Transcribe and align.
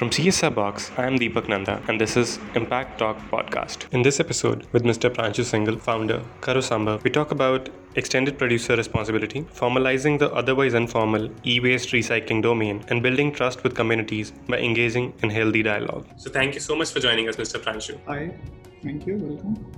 From 0.00 0.08
CSR 0.08 0.54
Box, 0.54 0.90
I 0.96 1.04
am 1.04 1.18
Deepak 1.18 1.46
Nanda, 1.46 1.82
and 1.86 2.00
this 2.00 2.16
is 2.16 2.38
Impact 2.54 2.98
Talk 2.98 3.18
Podcast. 3.30 3.84
In 3.92 4.00
this 4.00 4.18
episode, 4.18 4.66
with 4.72 4.82
Mr. 4.82 5.10
Pranshu 5.10 5.44
Singhal, 5.44 5.78
founder, 5.78 6.22
Karo 6.40 6.62
Sambhav, 6.62 7.04
we 7.04 7.10
talk 7.10 7.32
about 7.32 7.68
extended 7.96 8.38
producer 8.38 8.76
responsibility, 8.76 9.42
formalizing 9.42 10.18
the 10.18 10.32
otherwise 10.32 10.72
informal 10.72 11.28
e 11.44 11.60
waste 11.60 11.90
recycling 11.90 12.40
domain, 12.40 12.82
and 12.88 13.02
building 13.02 13.30
trust 13.30 13.62
with 13.62 13.74
communities 13.74 14.32
by 14.48 14.56
engaging 14.56 15.12
in 15.22 15.28
healthy 15.28 15.62
dialogue. 15.62 16.06
So, 16.16 16.30
thank 16.30 16.54
you 16.54 16.60
so 16.60 16.74
much 16.74 16.92
for 16.92 17.00
joining 17.00 17.28
us, 17.28 17.36
Mr. 17.36 17.60
Pranshu. 17.60 18.00
Hi, 18.06 18.34
thank 18.82 19.06
you. 19.06 19.18
Welcome. 19.18 19.70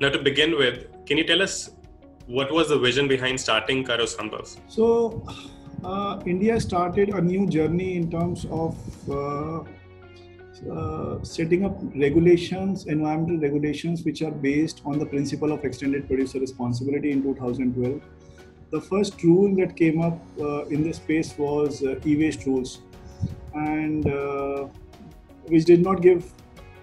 Now, 0.00 0.10
to 0.10 0.22
begin 0.22 0.56
with, 0.56 0.86
can 1.04 1.18
you 1.18 1.24
tell 1.24 1.42
us 1.42 1.70
what 2.28 2.52
was 2.52 2.68
the 2.68 2.78
vision 2.78 3.08
behind 3.08 3.40
starting 3.40 3.82
Karosambas? 3.82 4.56
So, 4.68 5.26
uh, 5.84 6.20
India 6.26 6.58
started 6.60 7.10
a 7.10 7.20
new 7.20 7.46
journey 7.46 7.96
in 7.96 8.10
terms 8.10 8.46
of 8.50 8.76
uh, 9.10 9.62
uh, 10.70 11.22
setting 11.22 11.64
up 11.64 11.76
regulations, 11.94 12.86
environmental 12.86 13.38
regulations, 13.38 14.04
which 14.04 14.22
are 14.22 14.30
based 14.30 14.80
on 14.84 14.98
the 14.98 15.06
principle 15.06 15.52
of 15.52 15.64
extended 15.64 16.06
producer 16.06 16.40
responsibility 16.40 17.10
in 17.10 17.22
2012. 17.22 18.00
The 18.70 18.80
first 18.80 19.22
rule 19.22 19.54
that 19.56 19.76
came 19.76 20.00
up 20.00 20.18
uh, 20.40 20.64
in 20.66 20.82
this 20.82 20.96
space 20.96 21.36
was 21.36 21.82
uh, 21.82 22.00
e-waste 22.06 22.46
rules, 22.46 22.80
and 23.54 24.06
uh, 24.06 24.68
which 25.48 25.64
did 25.64 25.82
not 25.82 26.00
give, 26.00 26.32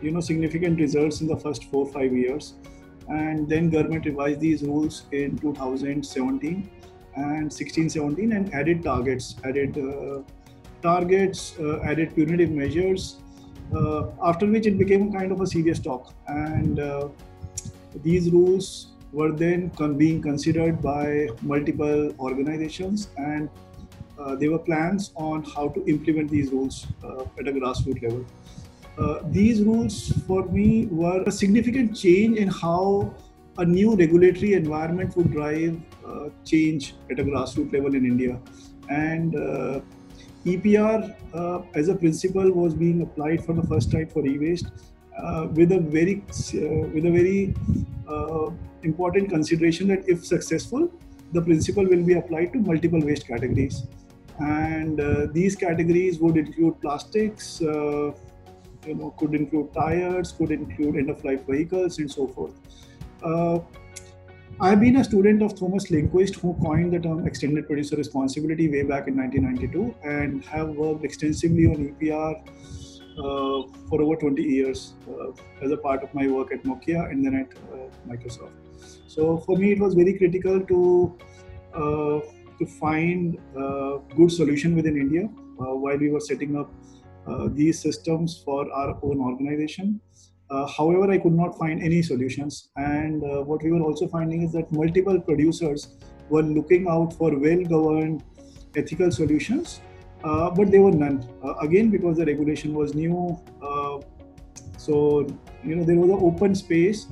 you 0.02 0.12
know, 0.12 0.22
significant 0.22 0.80
results 0.80 1.22
in 1.22 1.28
the 1.28 1.38
first 1.38 1.66
four 1.66 1.86
or 1.86 1.92
five 1.92 2.14
years. 2.14 2.54
And 3.08 3.50
then 3.50 3.70
government 3.70 4.06
revised 4.06 4.40
these 4.40 4.64
rules 4.64 5.04
in 5.12 5.38
2017 5.40 6.70
and 7.16 7.52
16 7.52 7.90
17 7.90 8.32
and 8.34 8.54
added 8.54 8.84
targets 8.84 9.36
added 9.44 9.78
uh, 9.78 10.22
targets 10.82 11.58
uh, 11.60 11.80
added 11.84 12.14
punitive 12.16 12.52
measures 12.52 13.18
uh, 13.76 14.08
after 14.24 14.46
which 14.48 14.68
it 14.68 14.78
became 14.78 15.12
kind 15.14 15.32
of 15.32 15.42
a 15.42 15.48
serious 15.48 15.80
talk. 15.80 16.14
And 16.28 16.80
uh, 16.80 17.08
these 18.04 18.30
rules 18.30 18.88
were 19.14 19.32
then 19.32 19.70
con- 19.72 19.98
being 19.98 20.22
considered 20.22 20.82
by 20.82 21.30
multiple 21.42 22.14
organizations 22.20 23.10
and 23.18 23.50
uh, 24.20 24.36
there 24.36 24.52
were 24.52 24.60
plans 24.60 25.12
on 25.16 25.44
how 25.44 25.70
to 25.70 25.86
implement 25.86 26.30
these 26.30 26.52
rules 26.52 26.88
uh, 27.04 27.24
at 27.40 27.48
a 27.48 27.52
grassroots 27.52 28.04
level. 28.04 28.26
These 29.32 29.64
rules 29.64 30.12
for 30.28 30.46
me 30.46 30.86
were 30.88 31.24
a 31.26 31.32
significant 31.32 31.96
change 31.98 32.38
in 32.38 32.48
how 32.50 33.12
a 33.58 33.66
new 33.66 33.96
regulatory 33.96 34.54
environment 34.54 35.16
would 35.18 35.32
drive 35.32 35.80
uh, 36.06 36.30
change 36.46 36.96
at 37.10 37.20
a 37.20 37.24
grassroots 37.24 37.74
level 37.74 37.94
in 37.96 38.06
India. 38.06 38.40
And 38.90 39.36
uh, 39.36 39.82
EPR 40.46 41.16
uh, 41.34 41.62
as 41.76 41.90
a 41.90 41.96
principle 41.96 42.52
was 42.52 42.74
being 42.74 43.02
applied 43.02 43.46
for 43.46 43.54
the 43.54 43.64
first 43.64 43.92
time 43.92 44.08
for 44.08 44.26
e-waste 44.26 44.68
uh, 45.22 45.48
with 45.52 45.72
a 45.72 45.80
very 45.80 46.24
uh, 46.56 46.88
with 46.94 47.06
a 47.06 47.12
very 47.12 47.54
uh, 48.08 48.50
important 48.84 49.30
consideration 49.30 49.88
that 49.88 50.08
if 50.08 50.26
successful, 50.26 50.92
the 51.34 51.42
principle 51.42 51.86
will 51.86 52.04
be 52.04 52.14
applied 52.14 52.54
to 52.54 52.60
multiple 52.60 53.00
waste 53.02 53.28
categories. 53.28 53.84
And 54.40 55.00
these 55.34 55.56
categories 55.56 56.20
would 56.20 56.36
include 56.36 56.82
plastics, 56.82 57.62
you 57.62 58.96
know, 58.96 59.14
could 59.18 59.36
include 59.36 59.72
tires, 59.72 60.32
could 60.32 60.50
include 60.50 60.96
end-of-life 60.96 61.46
vehicles, 61.46 62.00
and 62.00 62.12
so 62.12 62.28
forth. 62.28 62.54
Uh, 63.24 63.60
I've 64.60 64.80
been 64.80 64.98
a 64.98 65.04
student 65.04 65.42
of 65.42 65.58
Thomas 65.60 65.88
Lindhqvist, 65.90 66.36
who 66.36 66.56
coined 66.64 66.94
the 66.94 67.00
term 67.00 67.26
extended 67.26 67.66
producer 67.68 67.96
responsibility 67.96 68.70
way 68.70 68.84
back 68.84 69.08
in 69.08 69.18
1992, 69.18 69.96
and 70.04 70.46
have 70.46 70.70
worked 70.70 71.04
extensively 71.04 71.66
on 71.66 71.96
EPR 71.96 72.36
uh, 73.18 73.68
for 73.90 74.02
over 74.02 74.16
20 74.16 74.42
years 74.42 74.94
uh, 75.10 75.32
as 75.62 75.72
a 75.72 75.78
part 75.78 76.04
of 76.04 76.14
my 76.14 76.28
work 76.28 76.52
at 76.54 76.64
Nokia 76.64 77.10
and 77.10 77.26
then 77.26 77.36
at 77.36 77.58
uh, 77.74 77.90
Microsoft. 78.08 78.52
So 79.08 79.38
for 79.40 79.58
me, 79.58 79.72
it 79.72 79.80
was 79.80 79.94
very 79.94 80.18
critical 80.18 80.62
to 80.62 81.18
uh, 81.74 82.20
to 82.60 82.66
find 82.80 83.40
a 83.56 84.00
good 84.16 84.32
solution 84.32 84.76
within 84.76 84.96
India 84.96 85.26
uh, 85.26 85.76
while 85.76 85.98
we 85.98 86.10
were 86.10 86.20
setting 86.20 86.56
up 86.56 86.72
these 87.56 87.80
systems 87.80 88.42
for 88.44 88.72
our 88.72 88.98
own 89.02 89.20
organization. 89.20 90.00
Uh, 90.52 90.68
however, 90.68 91.10
I 91.10 91.18
could 91.18 91.34
not 91.34 91.58
find 91.58 91.82
any 91.82 92.02
solutions. 92.02 92.70
And 92.76 93.24
uh, 93.24 93.42
what 93.42 93.64
we 93.64 93.72
were 93.72 93.82
also 93.82 94.08
finding 94.08 94.44
is 94.44 94.52
that 94.52 94.70
multiple 94.72 95.20
producers 95.20 95.96
were 96.30 96.44
looking 96.44 96.88
out 96.90 97.14
for 97.14 97.38
well 97.38 97.64
governed 97.64 98.24
ethical 98.76 99.12
solutions, 99.12 99.80
uh, 100.24 100.50
but 100.50 100.70
there 100.72 100.82
were 100.82 100.92
none. 100.92 101.26
Uh, 101.44 101.54
again, 101.62 101.90
because 101.90 102.18
the 102.18 102.26
regulation 102.26 102.74
was 102.74 102.94
new. 102.94 103.40
Uh, 103.62 104.00
so, 104.78 105.26
you 105.64 105.76
know, 105.76 105.86
there 105.86 105.96
was 105.96 106.10
an 106.10 106.20
open 106.22 106.54
space 106.54 107.08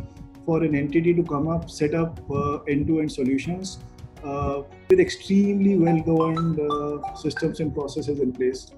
for 0.45 0.63
an 0.63 0.75
entity 0.75 1.13
to 1.13 1.23
come 1.23 1.47
up, 1.47 1.69
set 1.69 1.93
up 1.93 2.19
end 2.67 2.87
to 2.87 2.99
end 2.99 3.11
solutions 3.11 3.79
with 4.89 4.99
extremely 4.99 5.77
well 5.77 5.99
governed 6.01 6.59
systems 7.15 7.59
and 7.61 7.73
processes 7.73 8.19
in 8.19 8.33
place. 8.33 8.71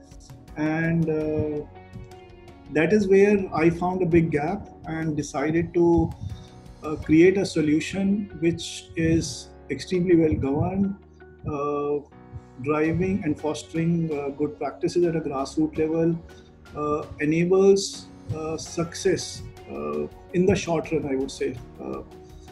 And 0.57 1.05
that 2.73 2.93
is 2.93 3.07
where 3.07 3.37
I 3.53 3.69
found 3.69 4.01
a 4.01 4.05
big 4.05 4.31
gap 4.31 4.69
and 4.85 5.15
decided 5.15 5.73
to 5.73 6.09
uh, 6.83 6.95
create 6.95 7.37
a 7.37 7.45
solution 7.45 8.37
which 8.39 8.85
is 8.95 9.49
extremely 9.69 10.15
well 10.15 10.33
governed, 10.33 10.95
uh, 11.47 11.99
driving 12.63 13.23
and 13.23 13.39
fostering 13.39 14.09
uh, 14.11 14.29
good 14.29 14.57
practices 14.57 15.05
at 15.05 15.15
a 15.15 15.21
grassroots 15.21 15.77
level, 15.77 16.17
uh, 16.75 17.05
enables 17.19 18.07
uh, 18.35 18.57
success 18.57 19.41
uh, 19.69 20.07
in 20.33 20.45
the 20.45 20.55
short 20.55 20.91
run, 20.91 21.05
I 21.05 21.15
would 21.15 21.31
say. 21.31 21.55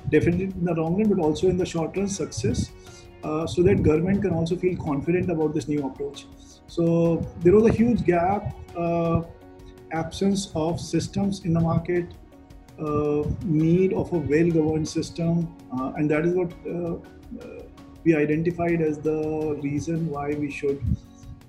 definitely 0.09 0.45
in 0.45 0.65
the 0.65 0.73
long 0.73 0.97
run, 0.97 1.09
but 1.09 1.19
also 1.19 1.47
in 1.47 1.57
the 1.57 1.65
short 1.65 1.95
run, 1.95 2.07
success. 2.07 2.71
so 3.21 3.63
that 3.63 3.83
government 3.83 4.21
can 4.21 4.31
also 4.31 4.55
feel 4.55 4.75
confident 4.83 5.29
about 5.29 5.53
this 5.53 5.67
new 5.67 5.85
approach. 5.85 6.25
So 6.67 6.85
there 7.41 7.53
was 7.53 7.65
a 7.69 7.73
huge 7.73 8.03
gap 8.05 8.55
absence 9.91 10.51
of 10.55 10.79
systems 10.79 11.45
in 11.45 11.53
the 11.53 11.59
market, 11.59 12.05
uh, 12.79 13.23
need 13.43 13.93
of 13.93 14.11
a 14.13 14.17
well-governed 14.17 14.87
system, 14.87 15.53
uh, 15.73 15.91
and 15.97 16.09
that 16.09 16.25
is 16.25 16.33
what 16.33 16.53
uh, 16.65 16.93
uh 16.93 17.63
we 18.05 18.15
identified 18.15 18.81
as 18.81 18.97
the 18.97 19.59
reason 19.61 20.09
why 20.09 20.33
we 20.33 20.49
should 20.49 20.81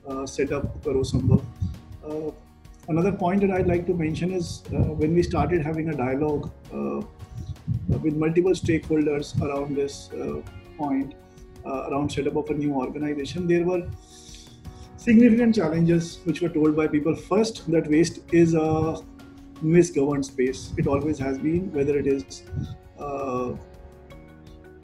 uh, 0.08 0.26
set 0.26 0.50
up 0.50 0.82
Karo 0.82 1.02
Sambhav. 1.04 1.44
Uh, 2.04 2.32
another 2.88 3.12
point 3.12 3.42
that 3.42 3.52
I'd 3.52 3.68
like 3.68 3.86
to 3.86 3.94
mention 3.94 4.32
is 4.32 4.64
when 4.70 5.14
we 5.14 5.22
started 5.22 5.62
having 5.62 5.90
a 5.90 5.96
dialogue 5.96 6.50
with 8.02 8.16
multiple 8.16 8.50
stakeholders 8.50 9.40
around 9.40 9.76
this 9.76 10.10
point, 10.76 11.14
around 11.64 12.10
setup 12.10 12.34
of 12.34 12.50
a 12.50 12.54
new 12.54 12.74
organization, 12.74 13.46
there 13.46 13.64
were 13.64 13.88
significant 15.00 15.54
challenges 15.54 16.20
which 16.24 16.42
were 16.42 16.50
told 16.50 16.76
by 16.76 16.86
people. 16.86 17.14
First, 17.16 17.70
that 17.70 17.88
waste 17.88 18.20
is 18.32 18.54
a 18.54 18.96
misgoverned 19.62 20.24
space. 20.24 20.72
It 20.76 20.86
always 20.86 21.18
has 21.18 21.38
been, 21.38 21.72
whether 21.72 21.98
it 21.98 22.06
is 22.06 22.42
uh, 22.98 23.52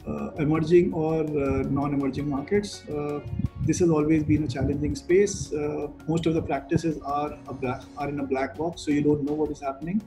uh, 0.07 0.31
emerging 0.39 0.93
or 0.93 1.21
uh, 1.21 1.63
non-emerging 1.79 2.29
markets. 2.29 2.87
Uh, 2.89 3.19
this 3.65 3.79
has 3.79 3.89
always 3.89 4.23
been 4.23 4.43
a 4.43 4.47
challenging 4.47 4.95
space. 4.95 5.53
Uh, 5.53 5.87
most 6.07 6.25
of 6.25 6.33
the 6.33 6.41
practices 6.41 6.97
are 7.05 7.37
black, 7.61 7.81
are 7.97 8.09
in 8.09 8.19
a 8.19 8.23
black 8.25 8.57
box, 8.57 8.81
so 8.81 8.91
you 8.91 9.01
don't 9.01 9.23
know 9.23 9.33
what 9.33 9.51
is 9.51 9.59
happening 9.59 10.01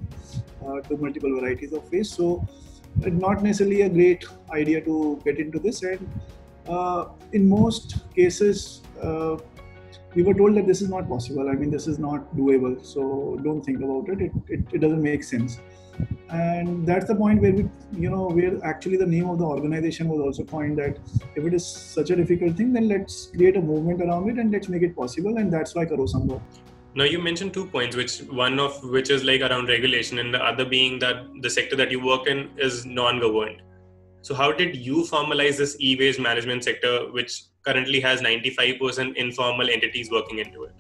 uh, 0.67 0.81
to 0.81 0.97
multiple 0.97 1.39
varieties 1.39 1.73
of 1.73 1.91
waste. 1.93 2.15
So, 2.15 2.45
not 2.97 3.43
necessarily 3.45 3.83
a 3.83 3.89
great 3.89 4.25
idea 4.51 4.81
to 4.81 5.21
get 5.25 5.39
into 5.39 5.61
this. 5.61 5.83
And 5.85 6.09
in 7.33 7.49
most 7.49 7.99
cases, 8.17 8.83
we 10.15 10.23
were 10.23 10.35
told 10.35 10.57
that 10.57 10.67
this 10.67 10.83
is 10.83 10.89
not 10.89 11.09
possible. 11.09 11.49
I 11.49 11.53
mean, 11.53 11.71
this 11.71 11.87
is 11.87 11.99
not 11.99 12.35
doable. 12.37 12.85
So 12.85 13.39
don't 13.43 13.63
think 13.63 13.79
about 13.79 14.09
it. 14.09 14.21
It, 14.21 14.33
it, 14.49 14.61
it 14.73 14.81
doesn't 14.81 15.03
make 15.03 15.23
sense. 15.23 15.61
And 16.31 16.87
that's 16.87 17.07
the 17.07 17.15
point 17.15 17.43
where 17.43 17.53
we, 17.53 17.69
you 17.93 18.11
know, 18.11 18.29
where 18.29 18.65
actually 18.65 18.97
the 18.97 19.07
name 19.07 19.29
of 19.29 19.39
the 19.39 19.45
organization 19.45 20.09
was 20.09 20.21
also 20.21 20.45
coined 20.45 20.79
that 20.79 20.99
if 21.37 21.45
it 21.45 21.55
is 21.55 21.67
such 21.67 22.11
a 22.11 22.17
difficult 22.17 22.57
thing, 22.57 22.73
then 22.73 22.89
let's 22.89 23.27
create 23.37 23.57
a 23.57 23.61
movement 23.61 24.01
around 24.03 24.31
it 24.31 24.39
and 24.39 24.51
let's 24.51 24.69
make 24.69 24.83
it 24.83 24.97
possible. 24.97 25.37
And 25.37 25.53
that's 25.53 25.75
why 25.75 25.85
Karo 25.85 26.07
Sambhav. 26.07 26.41
Now 26.95 27.05
you 27.05 27.21
mentioned 27.21 27.55
two 27.55 27.67
points, 27.67 27.95
which 27.95 28.19
one 28.31 28.59
of 28.59 28.83
which 28.83 29.11
is 29.11 29.23
like 29.23 29.43
around 29.43 29.69
regulation, 29.69 30.19
and 30.19 30.35
the 30.35 30.43
other 30.43 30.65
being 30.65 30.99
that 30.99 31.25
the 31.41 31.49
sector 31.49 31.77
that 31.77 31.91
you 31.91 32.05
work 32.05 32.27
in 32.27 32.51
is 32.59 32.85
non-governed. 32.85 33.63
So 34.23 34.35
how 34.35 34.53
did 34.53 34.77
you 34.77 35.05
formalize 35.05 35.57
this 35.57 35.77
e-waste 35.81 36.21
management 36.21 36.65
sector, 36.65 37.11
which 37.11 37.45
currently 37.65 38.01
has 38.01 38.21
95% 38.21 39.17
informal 39.17 39.69
entities 39.69 40.11
working 40.11 40.39
into 40.39 40.65
it. 40.65 40.73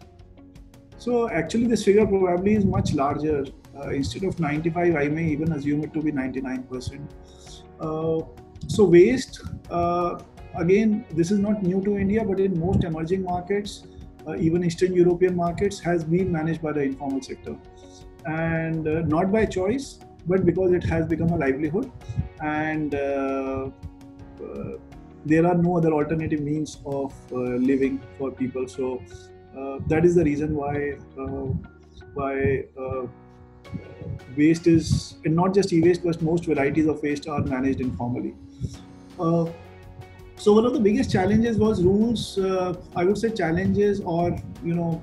So 0.96 1.30
actually, 1.30 1.66
this 1.66 1.84
figure 1.84 2.06
probably 2.06 2.54
is 2.54 2.64
much 2.64 2.92
larger. 2.92 3.44
Uh, 3.76 3.90
instead 3.90 4.24
of 4.24 4.38
95, 4.38 4.96
I 4.96 5.08
may 5.08 5.26
even 5.26 5.52
assume 5.52 5.84
it 5.84 5.94
to 5.94 6.02
be 6.02 6.12
99%. 6.12 7.08
Uh, 7.80 8.26
so 8.68 8.84
waste, 8.84 9.40
uh, 9.70 10.18
again, 10.56 11.06
this 11.12 11.30
is 11.30 11.38
not 11.38 11.62
new 11.62 11.82
to 11.82 11.96
India, 11.96 12.24
but 12.24 12.40
in 12.40 12.58
most 12.58 12.84
emerging 12.84 13.24
markets, 13.24 13.86
uh, 14.26 14.36
even 14.36 14.64
Eastern 14.64 14.92
European 14.92 15.34
markets 15.34 15.80
has 15.80 16.04
been 16.04 16.30
managed 16.30 16.60
by 16.60 16.72
the 16.72 16.82
informal 16.82 17.22
sector, 17.22 17.56
and 18.26 18.86
uh, 18.86 19.00
not 19.02 19.32
by 19.32 19.46
choice, 19.46 20.00
but 20.26 20.44
because 20.44 20.72
it 20.72 20.84
has 20.84 21.06
become 21.06 21.30
a 21.30 21.36
livelihood, 21.36 21.90
and 22.42 22.94
uh, 22.94 23.70
uh, 24.44 24.72
there 25.24 25.46
are 25.46 25.54
no 25.54 25.76
other 25.78 25.92
alternative 25.92 26.40
means 26.40 26.78
of 26.86 27.12
living 27.32 28.00
for 28.18 28.30
people. 28.30 28.66
So 28.68 29.02
that 29.88 30.04
is 30.04 30.14
the 30.14 30.24
reason 30.24 30.54
why 30.54 30.96
why 32.14 32.64
waste 34.36 34.66
is 34.66 35.16
and 35.24 35.34
not 35.34 35.54
just 35.54 35.72
e-waste 35.72 36.04
but 36.04 36.20
most 36.22 36.44
varieties 36.44 36.86
of 36.86 37.02
waste 37.02 37.28
are 37.28 37.42
managed 37.42 37.80
informally 37.80 38.34
uh, 39.18 39.46
so 40.36 40.52
one 40.54 40.64
of 40.64 40.72
the 40.72 40.80
biggest 40.80 41.10
challenges 41.10 41.58
was 41.58 41.82
rules 41.82 42.38
uh, 42.38 42.74
i 42.96 43.04
would 43.04 43.18
say 43.18 43.30
challenges 43.30 44.00
or 44.00 44.36
you 44.64 44.74
know 44.74 45.02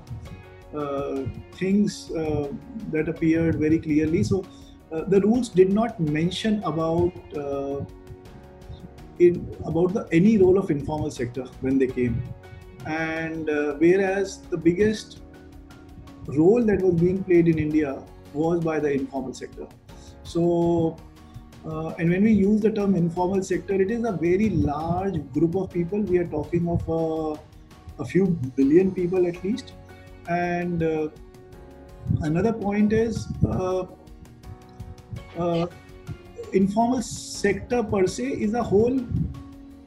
uh, 0.75 1.24
things 1.54 2.12
uh, 2.12 2.48
that 2.92 3.08
appeared 3.08 3.60
very 3.60 3.80
clearly 3.80 4.24
so 4.24 4.46
uh, 4.92 5.04
the 5.06 5.22
rules 5.22 5.50
did 5.50 5.72
not 5.72 6.00
mention 6.00 6.63
about 6.63 7.13
uh, 7.38 7.84
in 9.19 9.56
about 9.66 9.94
the 9.94 10.07
any 10.12 10.38
role 10.38 10.57
of 10.57 10.69
informal 10.69 11.12
sector 11.12 11.45
when 11.62 11.78
they 11.78 11.88
came 11.88 12.22
and 12.86 13.48
whereas 13.80 14.38
the 14.51 14.57
biggest 14.57 15.22
role 16.28 16.63
that 16.63 16.81
was 16.81 16.94
being 17.01 17.24
played 17.24 17.48
in 17.48 17.57
india 17.57 18.04
was 18.34 18.63
by 18.63 18.80
the 18.80 18.92
informal 18.92 19.34
sector. 19.34 19.68
So, 20.24 20.98
uh, 21.66 21.90
and 22.00 22.10
when 22.10 22.24
we 22.24 22.31
use 22.31 22.62
the 22.62 22.72
term 22.72 22.95
informal 22.95 23.44
sector, 23.44 23.81
it 23.81 23.92
is 23.92 24.04
a 24.06 24.12
very 24.12 24.50
large 24.50 25.31
group 25.33 25.56
of 25.56 25.72
people. 25.72 26.01
We 26.01 26.18
are 26.19 26.28
talking 26.28 26.68
of 26.68 26.90
uh, 26.90 27.40
a 28.00 28.06
few 28.06 28.28
billion 28.56 28.92
people 28.92 29.28
at 29.28 29.44
least. 29.44 29.74
And 30.30 30.83
uh, 30.83 31.10
another 32.22 32.54
point 32.54 32.94
is 32.94 33.28
uh, 35.38 35.68
informal 36.54 37.01
sector 37.01 37.84
per 37.84 38.07
se 38.07 38.25
is 38.25 38.54
a 38.54 38.63
whole 38.63 39.00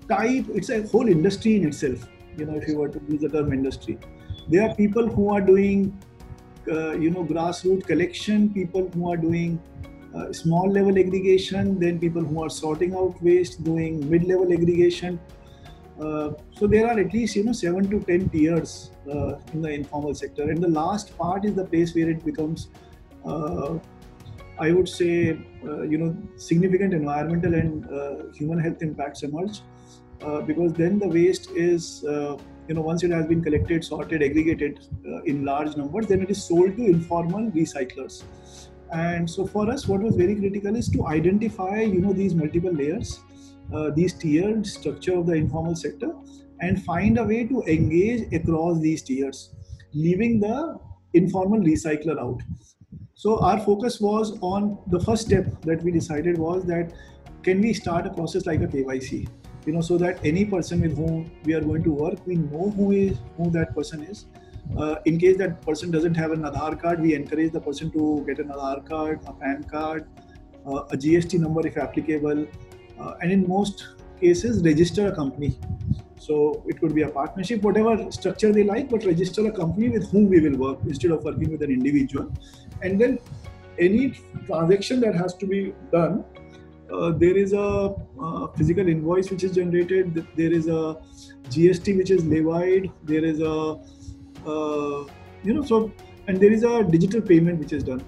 type, 0.09 0.45
it's 0.55 0.71
a 0.71 0.83
whole 0.89 1.09
industry 1.09 1.57
in 1.57 1.67
itself. 1.67 2.07
You 2.37 2.47
know, 2.47 2.55
if 2.55 2.69
you 2.69 2.79
were 2.79 2.89
to 2.89 3.01
use 3.09 3.21
the 3.21 3.29
term 3.29 3.53
industry, 3.53 3.99
there 4.49 4.69
are 4.69 4.75
people 4.75 5.07
who 5.09 5.33
are 5.35 5.41
doing 5.41 5.97
uh, 6.71 6.93
you 6.93 7.11
know 7.11 7.25
grassroots 7.25 7.87
collection, 7.87 8.51
people 8.53 8.89
who 8.95 9.11
are 9.11 9.17
doing 9.17 9.61
uh, 10.15 10.33
small 10.33 10.71
level 10.71 10.99
aggregation, 10.99 11.79
then 11.79 11.99
people 11.99 12.23
who 12.23 12.43
are 12.43 12.51
sorting 12.51 12.95
out 12.95 13.23
waste, 13.23 13.63
doing 13.65 14.09
mid 14.11 14.25
level 14.25 14.53
aggregation. 14.53 15.21
Uh, 16.01 16.31
so 16.53 16.67
there 16.67 16.87
are 16.87 16.99
at 16.99 17.13
least 17.13 17.37
you 17.37 17.45
know 17.45 17.53
seven 17.53 17.89
to 17.91 18.01
ten 18.01 18.29
tiers 18.31 18.91
uh, 19.09 19.35
in 19.53 19.63
the 19.63 19.71
informal 19.71 20.15
sector, 20.15 20.45
and 20.45 20.63
the 20.63 20.69
last 20.69 21.17
part 21.17 21.45
is 21.45 21.55
the 21.55 21.65
place 21.65 21.95
where 21.95 22.11
it 22.11 22.25
becomes, 22.25 22.69
uh, 23.25 23.79
I 24.61 24.73
would 24.73 24.89
say, 24.89 25.39
uh, 25.65 25.83
you 25.83 25.99
know, 25.99 26.17
significant 26.37 26.95
environmental 26.95 27.55
and 27.55 27.85
human 28.35 28.59
health 28.59 28.83
impacts 28.83 29.23
emerge, 29.23 29.61
because 30.47 30.73
then 30.75 30.99
the 30.99 31.09
waste 31.09 31.51
is 31.53 32.05
you 32.71 32.75
know 32.75 32.83
once 32.83 33.03
it 33.07 33.11
has 33.11 33.27
been 33.31 33.43
collected 33.43 33.85
sorted 33.85 34.23
aggregated 34.23 34.79
uh, 35.07 35.23
in 35.31 35.45
large 35.45 35.77
numbers 35.77 36.07
then 36.07 36.21
it 36.27 36.31
is 36.35 36.43
sold 36.51 36.77
to 36.77 36.85
informal 36.97 37.51
recyclers. 37.61 38.23
And 38.93 39.29
so 39.29 39.47
for 39.47 39.69
us 39.71 39.89
what 39.89 40.01
was 40.03 40.15
very 40.17 40.37
critical 40.37 40.77
is 40.77 40.89
to 40.91 41.07
identify 41.07 41.81
you 41.81 42.01
know 42.01 42.13
these 42.13 42.35
multiple 42.35 42.73
layers 42.73 43.21
uh, 43.75 43.91
these 43.97 44.15
tiered 44.15 44.67
structure 44.67 45.17
of 45.17 45.27
the 45.27 45.33
informal 45.33 45.75
sector 45.75 46.13
and 46.61 46.83
find 46.85 47.19
a 47.19 47.25
way 47.25 47.45
to 47.45 47.63
engage 47.63 48.33
across 48.41 48.81
these 48.81 49.03
tiers 49.03 49.55
leaving 49.93 50.39
the 50.41 50.57
informal 51.15 51.61
recycler 51.61 52.19
out 52.21 52.41
so 53.21 53.39
our 53.47 53.61
focus 53.61 54.01
was 54.01 54.29
on 54.41 54.79
the 54.87 54.99
first 55.07 55.27
step 55.27 55.49
that 55.71 55.83
we 55.83 55.93
decided 55.93 56.39
was 56.39 56.65
that 56.65 56.93
can 57.43 57.61
we 57.61 57.73
start 57.79 58.07
a 58.07 58.13
process 58.19 58.47
like 58.47 58.63
a 58.67 58.69
kyc 58.75 59.11
you 59.67 59.73
know 59.75 59.83
so 59.89 59.99
that 60.03 60.25
any 60.31 60.45
person 60.53 60.81
with 60.81 60.97
whom 60.97 61.19
we 61.45 61.53
are 61.59 61.61
going 61.61 61.83
to 61.89 61.93
work 62.03 62.27
we 62.27 62.37
know 62.37 62.71
who 62.77 62.93
is 62.93 63.19
who 63.37 63.51
that 63.51 63.75
person 63.75 64.03
is. 64.05 64.27
Uh, 64.79 64.97
in 65.05 65.19
case 65.19 65.37
that 65.37 65.61
person 65.63 65.91
doesn't 65.91 66.15
have 66.15 66.31
an 66.31 66.43
Aadhaar 66.43 66.81
card, 66.81 67.01
we 67.03 67.15
encourage 67.15 67.53
the 67.53 67.61
person 67.61 67.91
to 67.91 68.25
get 68.27 68.39
an 68.39 68.51
Aadhaar 68.51 68.89
card, 68.89 69.21
a 69.27 69.33
PAN 69.33 69.65
card, 69.65 70.07
uh, 70.65 70.85
a 70.93 70.97
GST 70.97 71.41
number 71.41 71.67
if 71.67 71.77
applicable, 71.77 72.47
uh, 73.01 73.15
and 73.21 73.33
in 73.33 73.49
most 73.49 73.89
cases, 74.21 74.63
register 74.63 75.09
a 75.09 75.15
company. 75.15 75.59
So 76.21 76.63
it 76.67 76.79
could 76.81 76.95
be 76.95 77.03
a 77.03 77.09
partnership, 77.09 77.63
whatever 77.63 78.11
structure 78.13 78.53
they 78.53 78.63
like, 78.63 78.91
but 78.91 79.05
register 79.05 79.47
a 79.47 79.53
company 79.53 79.89
with 79.89 80.11
whom 80.11 80.29
we 80.29 80.41
will 80.41 80.59
work 80.59 80.79
instead 80.87 81.13
of 81.13 81.25
working 81.25 81.51
with 81.51 81.63
an 81.63 81.71
individual. 81.71 82.31
And 82.83 83.01
then 83.01 83.19
any 83.79 84.11
transaction 84.47 85.01
that 85.01 85.15
has 85.15 85.35
to 85.35 85.47
be 85.47 85.73
done 85.91 86.25
uh, 86.93 87.11
there 87.11 87.37
is 87.37 87.53
a 87.53 87.95
uh, 88.21 88.47
physical 88.57 88.87
invoice 88.89 89.31
which 89.31 89.45
is 89.45 89.53
generated 89.53 90.27
there 90.37 90.53
is 90.53 90.67
a 90.67 90.97
gst 91.49 91.97
which 91.97 92.11
is 92.11 92.25
levied 92.25 92.91
there 93.05 93.25
is 93.25 93.41
a 93.41 93.79
uh, 94.47 95.05
you 95.45 95.55
know 95.55 95.63
so 95.63 95.91
and 96.27 96.41
there 96.41 96.53
is 96.53 96.65
a 96.65 96.83
digital 96.85 97.21
payment 97.21 97.59
which 97.59 97.73
is 97.73 97.85
done 97.85 98.03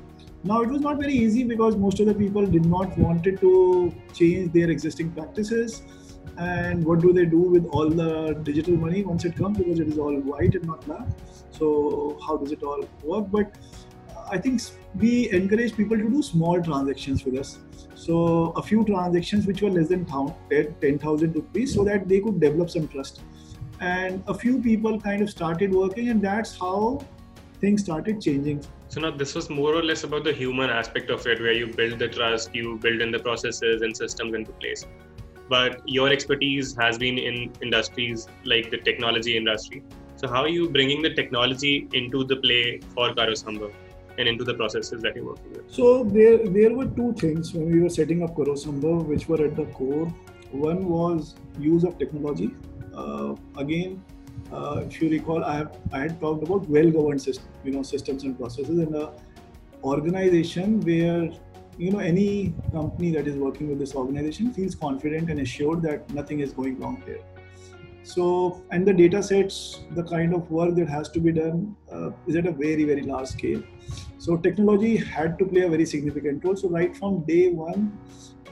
now 0.45 0.61
it 0.63 0.69
was 0.69 0.81
not 0.81 0.99
very 0.99 1.15
easy 1.15 1.45
because 1.45 1.77
most 1.77 2.01
of 2.01 2.07
the 2.07 2.15
people 2.15 2.45
did 2.45 2.67
not 2.67 2.97
wanted 2.99 3.41
to 3.41 3.95
change 4.13 4.53
their 4.53 4.71
existing 4.71 5.11
practices 5.13 5.83
and 6.39 6.85
what 6.85 7.01
do 7.01 7.13
they 7.13 7.25
do 7.25 7.39
with 7.39 7.67
all 7.67 7.89
the 7.89 8.35
digital 8.43 8.75
money 8.75 9.03
once 9.05 9.25
it 9.25 9.37
comes 9.37 9.59
because 9.59 9.81
it 9.81 9.89
is 9.89 9.99
all 9.99 10.15
white 10.21 10.55
and 10.55 10.65
not 10.65 10.85
black 10.87 11.07
so 11.51 12.19
how 12.27 12.37
does 12.37 12.53
it 12.53 12.63
all 12.63 12.83
work 13.03 13.27
but 13.31 13.57
uh, 14.17 14.25
i 14.31 14.39
think 14.39 14.61
we 14.95 15.31
encourage 15.31 15.77
people 15.77 15.97
to 15.97 16.09
do 16.09 16.23
small 16.23 16.63
transactions 16.63 17.25
with 17.25 17.39
us 17.39 17.59
so 18.03 18.53
a 18.57 18.63
few 18.63 18.85
transactions 18.85 19.47
which 19.47 19.63
were 19.63 19.71
less 19.71 19.87
than 19.89 20.05
10,000 20.05 21.35
rupees 21.37 21.73
so 21.73 21.85
that 21.85 22.09
they 22.09 22.19
could 22.19 22.41
develop 22.41 22.69
some 22.69 22.89
trust. 22.89 23.21
And 23.81 24.25
a 24.27 24.35
few 24.35 24.61
people 24.61 25.01
kind 25.01 25.23
of 25.23 25.31
started 25.31 25.73
working 25.73 26.09
and 26.09 26.21
that's 26.21 26.59
how 26.59 27.05
things 27.61 27.83
started 27.83 28.21
changing. 28.21 28.65
So 28.89 29.01
now 29.01 29.13
this 29.13 29.37
was 29.37 29.49
more 29.49 29.73
or 29.73 29.85
less 29.85 30.03
about 30.03 30.25
the 30.25 30.33
human 30.33 30.69
aspect 30.69 31.11
of 31.11 31.25
it 31.29 31.41
where 31.41 31.53
you 31.53 31.69
build 31.69 32.01
the 32.01 32.09
trust, 32.09 32.53
you 32.53 32.77
build 32.79 33.01
in 33.01 33.13
the 33.13 33.21
processes 33.21 33.83
and 33.83 33.97
systems 33.97 34.35
into 34.35 34.51
place. 34.53 34.85
But 35.49 35.83
your 35.87 36.09
expertise 36.09 36.77
has 36.81 36.99
been 36.99 37.19
in 37.19 37.53
industries 37.63 38.27
like 38.45 38.71
the 38.71 38.79
technology 38.79 39.37
industry. 39.37 39.83
So 40.17 40.29
how 40.29 40.43
are 40.43 40.49
you 40.49 40.71
bringing 40.71 41.03
the 41.03 41.15
technology 41.15 41.89
into 41.93 42.25
the 42.25 42.37
play 42.37 42.81
for 42.95 43.15
Karo 43.15 43.33
Sambhav? 43.33 43.73
and 44.19 44.29
into 44.29 44.45
the 44.45 44.55
processes 44.55 45.03
that 45.03 45.17
you're 45.17 45.25
working 45.25 45.53
with? 45.53 45.71
So 45.71 46.05
there, 46.05 46.39
there 46.47 46.75
were 46.75 46.87
two 46.87 47.15
things 47.15 47.55
when 47.55 47.71
we 47.71 47.81
were 47.81 47.89
setting 47.89 48.23
up 48.23 48.37
Karo 48.37 48.55
Sambhav, 48.55 49.07
which 49.07 49.29
were 49.29 49.45
at 49.45 49.57
the 49.57 49.67
core. 49.67 50.07
One 50.51 50.89
was 50.89 51.35
use 51.59 51.85
of 51.85 51.99
technology. 51.99 52.51
Uh, 52.95 53.35
again, 53.57 54.03
uh, 54.53 54.83
if 54.87 55.01
you 55.01 55.09
recall, 55.09 55.45
I, 55.45 55.57
have, 55.57 55.79
I 55.93 56.01
had 56.01 56.21
talked 56.21 56.43
about 56.43 56.69
well-governed 56.69 57.23
system, 57.23 57.49
you 57.65 57.73
know, 57.73 57.83
systems 57.83 58.25
and 58.25 58.39
processes, 58.39 58.79
and 58.79 58.95
an 58.95 59.09
organization 59.83 60.81
where 60.81 61.31
you 61.85 61.91
know 61.95 62.05
any 62.13 62.55
company 62.73 63.11
that 63.17 63.27
is 63.33 63.37
working 63.47 63.69
with 63.71 63.79
this 63.85 63.95
organization 63.95 64.53
feels 64.59 64.75
confident 64.87 65.31
and 65.31 65.41
assured 65.47 65.83
that 65.89 66.19
nothing 66.21 66.41
is 66.47 66.53
going 66.61 66.79
wrong 66.81 67.03
there 67.07 67.23
so, 68.05 68.63
and 68.71 68.87
the 68.87 68.93
data 68.93 69.23
sets, 69.23 69.81
the 69.93 70.03
kind 70.03 70.35
of 70.35 70.51
work 70.51 70.75
that 70.75 70.89
has 70.89 71.09
to 71.11 71.21
be 71.21 71.33
done 71.33 71.77
uh, 71.91 72.11
is 72.27 72.35
at 72.35 72.47
a 72.47 72.53
very, 72.53 72.85
very 72.85 73.03
large 73.03 73.29
scale. 73.29 73.63
So, 74.19 74.37
technology 74.37 74.97
had 74.97 75.39
to 75.39 75.45
play 75.45 75.63
a 75.63 75.69
very 75.69 75.87
significant 75.87 76.45
role. 76.45 76.57
So, 76.57 76.69
right 76.69 76.97
from 76.97 77.21
day 77.25 77.51
one, 77.51 77.97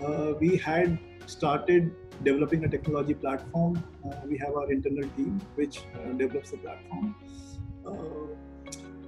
uh, 0.05 0.35
we 0.41 0.57
had 0.57 0.99
started 1.27 1.93
developing 2.23 2.65
a 2.65 2.69
technology 2.69 3.15
platform. 3.15 3.83
Uh, 4.05 4.15
we 4.27 4.39
have 4.39 4.55
our 4.55 4.71
internal 4.71 5.09
team 5.17 5.41
which 5.57 5.83
uh, 5.95 6.13
develops 6.13 6.53
the 6.53 6.59
platform. 6.59 7.17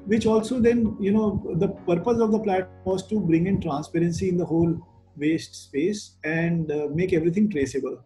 Which 0.07 0.27
also 0.27 0.59
then, 0.59 0.97
you 1.01 1.13
know, 1.13 1.43
the 1.59 1.69
purpose 1.69 2.19
of 2.21 2.33
the 2.33 2.39
platform 2.39 2.85
was 2.85 3.07
to 3.09 3.21
bring 3.21 3.47
in 3.47 3.61
transparency 3.61 4.29
in 4.29 4.37
the 4.37 4.45
whole 4.45 4.77
waste 5.17 5.55
space 5.65 6.17
and 6.25 6.73
uh, 6.73 6.89
make 6.91 7.13
everything 7.13 7.49
traceable 7.51 8.03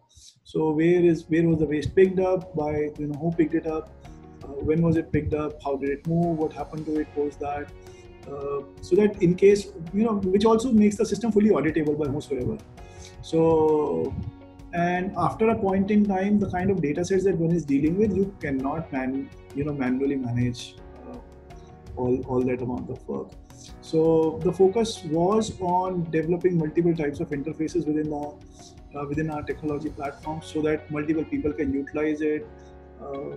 so 0.51 0.71
where 0.71 1.03
is 1.03 1.25
where 1.27 1.45
was 1.45 1.59
the 1.59 1.65
waste 1.65 1.93
picked 1.93 2.19
up 2.21 2.55
by 2.55 2.71
you 2.97 3.07
know 3.07 3.19
who 3.19 3.31
picked 3.33 3.53
it 3.53 3.67
up? 3.67 3.89
Uh, 4.43 4.53
when 4.69 4.81
was 4.81 4.95
it 4.95 5.11
picked 5.11 5.33
up? 5.33 5.61
How 5.61 5.75
did 5.75 5.89
it 5.89 6.07
move? 6.07 6.37
What 6.37 6.53
happened 6.53 6.85
to 6.85 6.99
it 7.01 7.13
post 7.13 7.41
that? 7.41 7.67
Uh, 8.25 8.61
so 8.79 8.95
that 8.95 9.21
in 9.21 9.35
case 9.35 9.65
you 9.93 10.05
know, 10.05 10.13
which 10.35 10.45
also 10.45 10.71
makes 10.71 10.95
the 10.95 11.05
system 11.05 11.33
fully 11.33 11.49
auditable 11.49 11.99
by 11.99 12.07
whosoever. 12.07 12.57
So 13.21 14.15
and 14.73 15.11
after 15.17 15.49
a 15.49 15.55
point 15.59 15.91
in 15.91 16.05
time, 16.05 16.39
the 16.39 16.49
kind 16.49 16.71
of 16.71 16.81
data 16.81 17.03
sets 17.03 17.25
that 17.25 17.37
one 17.37 17.51
is 17.51 17.65
dealing 17.65 17.97
with, 17.97 18.15
you 18.15 18.33
cannot 18.39 18.89
man 18.93 19.29
you 19.53 19.65
know 19.65 19.73
manually 19.73 20.15
manage 20.15 20.75
all 21.97 22.15
all 22.27 22.41
that 22.49 22.61
amount 22.61 22.89
of 22.95 23.07
work. 23.07 23.27
So 23.81 24.39
the 24.43 24.53
focus 24.53 25.03
was 25.17 25.51
on 25.59 26.09
developing 26.11 26.57
multiple 26.57 26.95
types 26.95 27.19
of 27.19 27.29
interfaces 27.29 27.87
within 27.91 28.09
the 28.09 28.25
uh, 28.95 29.05
within 29.11 29.29
our 29.29 29.43
technology 29.43 29.89
platform 29.89 30.41
so 30.41 30.61
that 30.61 30.89
multiple 30.91 31.25
people 31.25 31.53
can 31.53 31.73
utilize 31.73 32.21
it 32.21 32.47
uh, 33.01 33.31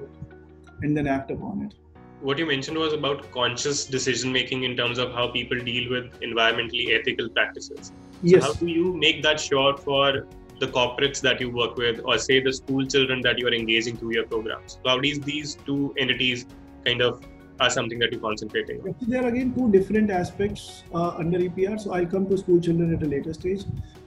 and 0.83 0.97
then 0.97 1.07
act 1.07 1.31
upon 1.31 1.63
it. 1.69 1.75
what 2.21 2.39
you 2.39 2.47
mentioned 2.47 2.77
was 2.77 2.93
about 2.93 3.31
conscious 3.33 3.87
decision 3.87 4.33
making 4.33 4.65
in 4.65 4.77
terms 4.77 4.99
of 4.99 5.13
how 5.13 5.29
people 5.29 5.59
deal 5.59 5.91
with 5.91 6.21
environmentally 6.21 6.99
ethical 6.99 7.29
practices. 7.31 7.93
Yes. 8.23 8.43
So 8.43 8.53
how 8.53 8.61
do 8.61 8.67
you 8.67 8.95
make 8.95 9.23
that 9.23 9.41
sure 9.41 9.77
for 9.77 10.27
the 10.59 10.67
corporates 10.67 11.23
that 11.23 11.41
you 11.41 11.51
work 11.51 11.77
with, 11.77 12.01
or 12.05 12.19
say 12.19 12.41
the 12.41 12.53
school 12.53 12.87
children 12.87 13.23
that 13.23 13.39
you 13.39 13.47
are 13.47 13.55
engaging 13.55 13.97
through 13.97 14.15
your 14.15 14.27
programs? 14.27 14.75
So 14.75 14.91
how 14.91 15.01
these 15.01 15.21
these 15.21 15.55
two 15.67 15.95
entities 15.97 16.47
kind 16.85 17.01
of 17.01 17.23
are 17.61 17.71
something 17.71 17.99
that 17.99 18.13
you're 18.13 18.21
concentrating 18.21 18.81
on? 18.81 18.95
There 19.03 19.23
are 19.23 19.29
again 19.29 19.55
two 19.55 19.71
different 19.71 20.11
aspects 20.11 20.83
uh, 20.95 21.11
under 21.11 21.39
EPR. 21.39 21.79
So 21.81 21.93
I'll 21.93 22.07
come 22.07 22.29
to 22.29 22.39
school 22.39 22.61
children 22.61 22.95
at 22.95 23.03
a 23.03 23.07
later 23.07 23.35
stage. 23.35 23.65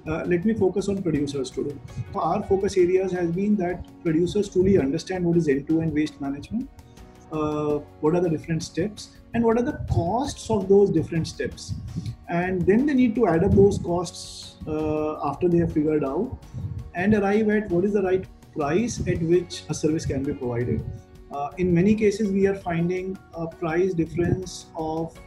Uh, 0.07 0.23
let 0.25 0.43
me 0.43 0.53
focus 0.53 0.89
on 0.89 1.01
producers 1.01 1.51
today. 1.51 1.75
Our 2.15 2.43
focus 2.43 2.77
areas 2.77 3.11
has 3.11 3.31
been 3.31 3.55
that 3.57 3.85
producers 4.03 4.49
truly 4.49 4.77
understand 4.77 5.23
what 5.23 5.37
is 5.37 5.47
end-to-end 5.47 5.93
waste 5.93 6.19
management, 6.19 6.69
uh, 7.31 7.79
what 8.01 8.15
are 8.15 8.21
the 8.21 8.29
different 8.29 8.63
steps, 8.63 9.09
and 9.33 9.43
what 9.43 9.57
are 9.57 9.63
the 9.63 9.79
costs 9.91 10.49
of 10.49 10.67
those 10.67 10.89
different 10.89 11.27
steps. 11.27 11.73
And 12.27 12.61
then 12.63 12.85
they 12.85 12.93
need 12.93 13.15
to 13.15 13.27
add 13.27 13.43
up 13.43 13.51
those 13.51 13.77
costs 13.77 14.55
uh, 14.67 15.27
after 15.27 15.47
they 15.47 15.59
have 15.59 15.71
figured 15.71 16.03
out 16.03 16.37
and 16.95 17.13
arrive 17.13 17.49
at 17.49 17.69
what 17.69 17.85
is 17.85 17.93
the 17.93 18.01
right 18.01 18.25
price 18.55 18.99
at 19.07 19.21
which 19.21 19.63
a 19.69 19.73
service 19.73 20.05
can 20.05 20.23
be 20.23 20.33
provided. 20.33 20.83
Uh, 21.33 21.49
in 21.57 21.73
many 21.73 21.95
cases, 21.95 22.29
we 22.29 22.45
are 22.45 22.55
finding 22.55 23.17
a 23.33 23.47
price 23.47 23.93
difference 23.93 24.67
of 24.75 25.17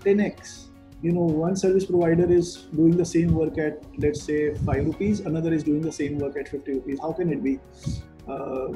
10x. 0.00 0.68
You 1.02 1.12
know, 1.12 1.20
one 1.20 1.54
service 1.54 1.84
provider 1.84 2.32
is 2.32 2.56
doing 2.74 2.96
the 2.96 3.04
same 3.04 3.34
work 3.34 3.58
at, 3.58 3.82
let's 3.98 4.22
say, 4.22 4.54
5 4.54 4.86
rupees, 4.86 5.20
another 5.20 5.52
is 5.52 5.62
doing 5.62 5.82
the 5.82 5.92
same 5.92 6.18
work 6.18 6.36
at 6.36 6.48
50 6.48 6.72
rupees. 6.72 6.98
How 7.00 7.12
can 7.12 7.30
it 7.30 7.44
be? 7.44 7.60
Uh, 8.26 8.68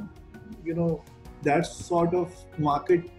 you 0.65 0.75
know, 0.75 1.03
that 1.43 1.67
sort 1.67 2.15
of 2.15 2.33
market, 2.59 3.11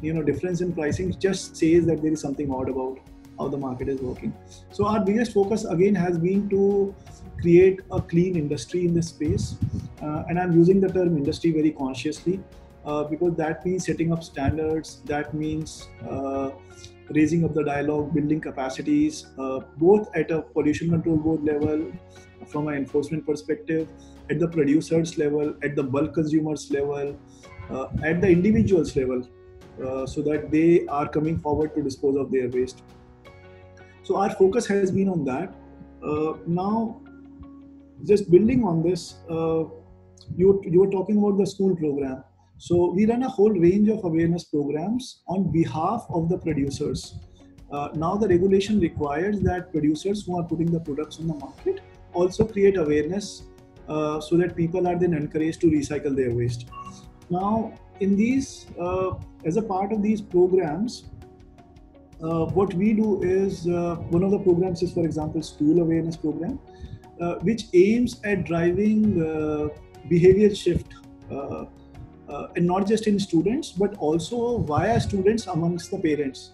you 0.00 0.14
know, 0.14 0.22
difference 0.22 0.62
in 0.62 0.72
pricing 0.72 1.14
just 1.18 1.56
says 1.56 1.84
that 1.86 2.02
there 2.02 2.12
is 2.12 2.20
something 2.20 2.50
odd 2.50 2.70
about 2.70 2.98
how 3.38 3.48
the 3.48 3.58
market 3.58 3.88
is 3.88 4.00
working. 4.00 4.34
So, 4.72 4.86
our 4.86 5.04
biggest 5.04 5.32
focus 5.32 5.64
again 5.64 5.94
has 5.94 6.18
been 6.18 6.48
to 6.48 6.94
create 7.40 7.80
a 7.92 8.00
clean 8.00 8.34
industry 8.34 8.86
in 8.86 8.94
this 8.94 9.08
space. 9.08 9.56
Uh, 10.02 10.24
and 10.28 10.38
I'm 10.38 10.52
using 10.52 10.80
the 10.80 10.88
term 10.88 11.16
industry 11.16 11.52
very 11.52 11.70
consciously 11.70 12.40
uh, 12.84 13.04
because 13.04 13.34
that 13.36 13.64
means 13.66 13.86
setting 13.86 14.12
up 14.12 14.22
standards, 14.22 15.02
that 15.04 15.34
means 15.34 15.88
uh, 16.08 16.50
raising 17.10 17.44
up 17.44 17.54
the 17.54 17.64
dialogue, 17.64 18.14
building 18.14 18.40
capacities, 18.40 19.26
uh, 19.38 19.60
both 19.76 20.08
at 20.14 20.30
a 20.30 20.42
pollution 20.42 20.90
control 20.90 21.16
board 21.16 21.42
level, 21.44 21.92
from 22.46 22.68
an 22.68 22.74
enforcement 22.74 23.26
perspective, 23.26 23.88
at 24.30 24.38
the 24.38 24.48
producers 24.48 25.18
level, 25.18 25.54
at 25.62 25.74
the 25.74 25.82
bulk 25.82 26.14
consumers 26.14 26.70
level, 26.70 27.18
uh, 27.70 27.86
at 28.04 28.20
the 28.20 28.28
individuals 28.28 28.94
level, 28.96 29.26
uh, 29.84 30.06
so 30.06 30.22
that 30.22 30.50
they 30.50 30.86
are 30.86 31.08
coming 31.08 31.38
forward 31.38 31.74
to 31.74 31.82
dispose 31.82 32.16
of 32.16 32.30
their 32.30 32.48
waste. 32.48 32.82
So 34.02 34.16
our 34.16 34.30
focus 34.30 34.66
has 34.66 34.90
been 34.90 35.08
on 35.08 35.24
that. 35.24 35.54
now, 36.46 37.00
just 38.04 38.30
building 38.30 38.64
on 38.64 38.82
this, 38.82 39.16
you, 40.36 40.62
you 40.64 40.80
were 40.80 40.90
talking 40.90 41.18
about 41.18 41.36
the 41.38 41.46
school 41.46 41.74
program 41.76 42.22
so 42.58 42.90
we 42.90 43.06
run 43.06 43.22
a 43.22 43.28
whole 43.28 43.50
range 43.50 43.88
of 43.88 44.04
awareness 44.04 44.44
programs 44.44 45.22
on 45.28 45.50
behalf 45.52 46.06
of 46.10 46.28
the 46.28 46.36
producers. 46.36 47.14
Uh, 47.70 47.88
now 47.94 48.16
the 48.16 48.26
regulation 48.26 48.80
requires 48.80 49.40
that 49.40 49.70
producers 49.70 50.24
who 50.24 50.38
are 50.38 50.42
putting 50.42 50.70
the 50.70 50.80
products 50.80 51.20
on 51.20 51.28
the 51.28 51.34
market 51.34 51.80
also 52.14 52.44
create 52.44 52.76
awareness 52.76 53.44
uh, 53.88 54.20
so 54.20 54.36
that 54.36 54.56
people 54.56 54.88
are 54.88 54.98
then 54.98 55.14
encouraged 55.14 55.60
to 55.60 55.68
recycle 55.68 56.16
their 56.16 56.34
waste. 56.34 56.66
Now, 57.30 57.74
in 58.00 58.16
these, 58.16 58.66
uh, 58.80 59.12
as 59.44 59.56
a 59.56 59.62
part 59.62 59.92
of 59.92 60.02
these 60.02 60.20
programs, 60.20 61.04
uh, 62.22 62.46
what 62.46 62.74
we 62.74 62.92
do 62.92 63.22
is 63.22 63.68
uh, 63.68 63.96
one 64.10 64.24
of 64.24 64.30
the 64.32 64.38
programs 64.38 64.82
is, 64.82 64.92
for 64.92 65.04
example, 65.04 65.42
school 65.42 65.80
awareness 65.80 66.16
program, 66.16 66.58
uh, 67.20 67.34
which 67.36 67.66
aims 67.74 68.20
at 68.24 68.44
driving 68.44 69.20
behavior 70.08 70.54
shift 70.54 70.94
uh, 71.30 71.66
and 72.28 72.66
not 72.66 72.86
just 72.86 73.06
in 73.06 73.18
students 73.18 73.72
but 73.72 73.96
also 73.98 74.58
via 74.58 75.00
students 75.00 75.46
amongst 75.46 75.90
the 75.90 75.98
parents. 75.98 76.52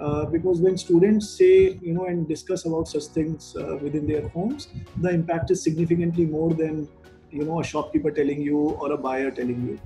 Uh, 0.00 0.24
because 0.24 0.60
when 0.60 0.78
students 0.78 1.28
say 1.28 1.78
you 1.82 1.92
know 1.92 2.06
and 2.06 2.26
discuss 2.26 2.64
about 2.64 2.88
such 2.88 3.04
things 3.16 3.54
uh, 3.56 3.76
within 3.82 4.06
their 4.06 4.26
homes 4.28 4.68
the 5.02 5.10
impact 5.10 5.50
is 5.50 5.62
significantly 5.62 6.24
more 6.24 6.54
than 6.54 6.88
you 7.30 7.44
know 7.44 7.60
a 7.60 7.64
shopkeeper 7.64 8.10
telling 8.10 8.40
you 8.40 8.56
or 8.56 8.92
a 8.92 8.96
buyer 8.96 9.30
telling 9.30 9.60
you 9.68 9.78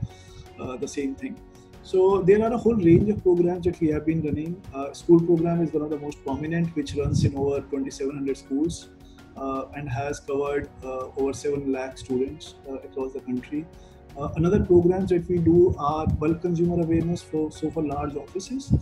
uh, 0.63 0.77
the 0.77 0.87
same 0.87 1.17
thing. 1.17 1.37
So 1.83 2.23
there 2.23 2.43
are 2.45 2.53
a 2.53 2.57
whole 2.57 2.77
range 2.77 3.11
of 3.11 3.25
programs 3.25 3.65
that 3.65 3.81
we 3.81 3.89
have 3.89 4.07
been 4.07 4.23
running. 4.23 4.63
Uh, 4.73 4.93
school 4.93 5.21
program 5.21 5.61
is 5.63 5.73
one 5.73 5.83
of 5.83 5.91
the 5.91 5.99
most 5.99 6.25
prominent 6.25 6.75
which 6.77 6.95
runs 6.95 7.25
in 7.25 7.37
over 7.37 7.61
2700 7.61 8.37
schools 8.37 8.91
uh, 9.37 9.65
and 9.75 9.89
has 9.89 10.21
covered 10.21 10.71
over 10.85 11.33
7 11.33 11.73
lakh 11.73 11.99
students 11.99 12.55
across 12.85 13.13
the 13.13 13.21
country 13.21 13.67
uh, 14.17 14.29
another 14.37 14.65
programs 14.65 15.11
that 15.11 15.29
we 15.29 15.39
do 15.39 15.75
are 15.79 16.07
bulk 16.07 16.41
consumer 16.41 16.81
awareness 16.81 17.21
for 17.21 17.51
so 17.51 17.71
for 17.71 17.83
large 17.83 18.15
offices 18.15 18.73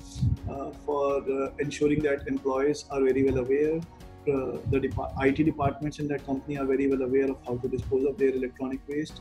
uh, 0.51 0.71
for 0.85 1.23
uh, 1.31 1.51
ensuring 1.59 2.03
that 2.03 2.27
employees 2.29 2.85
are 2.91 3.01
very 3.01 3.25
well 3.25 3.39
aware. 3.39 3.81
Uh, 4.29 4.59
the 4.71 4.79
IT 5.21 5.45
departments 5.45 5.99
in 5.99 6.07
that 6.07 6.25
company 6.27 6.57
are 6.59 6.67
very 6.67 6.87
well 6.87 7.03
aware 7.03 7.31
of 7.31 7.39
how 7.47 7.57
to 7.57 7.69
dispose 7.69 8.05
of 8.05 8.17
their 8.19 8.29
electronic 8.31 8.81
waste. 8.89 9.21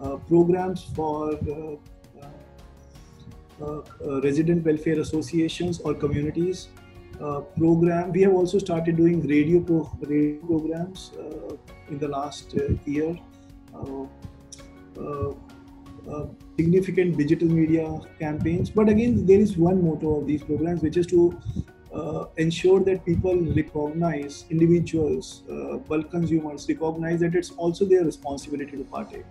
Uh, 0.00 0.16
programs 0.16 0.82
for 0.82 1.32
uh, 3.62 4.20
resident 4.22 4.64
welfare 4.64 5.00
associations 5.00 5.80
or 5.80 5.94
communities. 5.94 6.68
program 7.56 8.10
we 8.14 8.22
have 8.22 8.32
also 8.38 8.58
started 8.58 8.96
doing 8.96 9.20
radio, 9.28 9.60
pro- 9.60 9.90
radio 10.00 10.46
programs 10.46 11.12
in 11.88 11.98
the 11.98 12.08
last 12.08 12.54
year. 12.84 13.16
Uh, 14.98 15.32
uh, 16.10 16.26
significant 16.58 17.16
digital 17.16 17.48
media 17.48 17.98
campaigns. 18.18 18.68
But 18.68 18.90
again, 18.90 19.24
there 19.24 19.40
is 19.40 19.56
one 19.56 19.82
motto 19.82 20.20
of 20.20 20.26
these 20.26 20.42
programs, 20.42 20.82
which 20.82 20.98
is 20.98 21.06
to 21.06 21.34
uh, 21.94 22.26
ensure 22.36 22.80
that 22.80 23.04
people 23.06 23.34
recognize 23.54 24.44
individuals, 24.50 25.44
uh, 25.50 25.76
bulk 25.78 26.10
consumers 26.10 26.68
recognize 26.68 27.20
that 27.20 27.34
it's 27.34 27.52
also 27.52 27.84
their 27.84 28.04
responsibility 28.04 28.76
to 28.76 28.84
partake. 28.84 29.24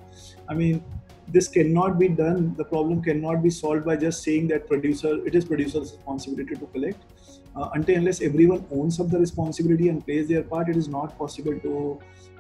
I 0.50 0.56
mean, 0.56 0.84
this 1.28 1.48
cannot 1.48 2.00
be 2.00 2.08
done. 2.08 2.56
The 2.58 2.66
problem 2.66 3.02
cannot 3.02 3.44
be 3.44 3.50
solved 3.50 3.86
by 3.86 3.96
just 3.98 4.24
saying 4.24 4.48
that 4.48 4.68
producer 4.68 5.26
it 5.28 5.36
is 5.36 5.46
producer's 5.46 5.92
responsibility 5.92 6.56
to 6.56 6.66
collect. 6.68 7.04
Uh, 7.56 7.70
until 7.76 7.98
unless 7.98 8.22
everyone 8.22 8.66
owns 8.72 9.00
up 9.00 9.10
the 9.10 9.20
responsibility 9.20 9.90
and 9.90 10.04
plays 10.04 10.28
their 10.28 10.42
part, 10.42 10.70
it 10.70 10.76
is 10.76 10.88
not 10.88 11.18
possible 11.18 11.58
to 11.60 12.00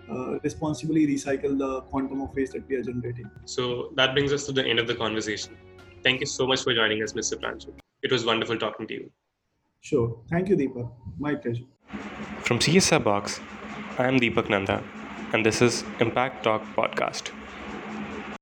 uh, 0.09 0.39
responsibly 0.39 1.07
recycle 1.07 1.57
the 1.57 1.81
quantum 1.81 2.21
of 2.21 2.35
waste 2.35 2.53
that 2.53 2.67
we 2.67 2.75
are 2.75 2.83
generating. 2.83 3.29
So 3.45 3.91
that 3.95 4.13
brings 4.13 4.33
us 4.33 4.45
to 4.45 4.51
the 4.51 4.65
end 4.65 4.79
of 4.79 4.87
the 4.87 4.95
conversation. 4.95 5.57
Thank 6.03 6.19
you 6.19 6.25
so 6.25 6.45
much 6.45 6.63
for 6.63 6.73
joining 6.73 7.01
us, 7.01 7.13
Mr. 7.13 7.39
Pranshu. 7.39 7.73
It 8.01 8.11
was 8.11 8.25
wonderful 8.25 8.57
talking 8.57 8.87
to 8.87 8.93
you. 8.93 9.11
Sure. 9.81 10.17
Thank 10.29 10.49
you, 10.49 10.57
Deepak. 10.57 10.91
My 11.19 11.35
pleasure. 11.35 11.63
From 12.41 12.59
CSR 12.59 13.03
Box, 13.03 13.39
I 13.97 14.07
am 14.07 14.19
Deepak 14.19 14.49
Nanda, 14.49 14.83
and 15.33 15.45
this 15.45 15.61
is 15.61 15.83
Impact 15.99 16.43
Talk 16.43 16.63
Podcast. 16.75 17.31